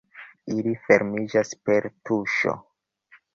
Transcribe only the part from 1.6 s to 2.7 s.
per tuŝo.